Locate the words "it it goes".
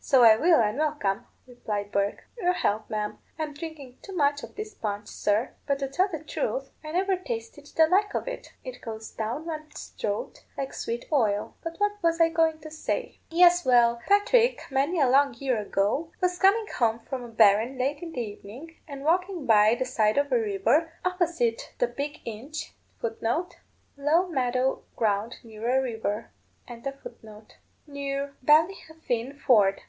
8.28-9.12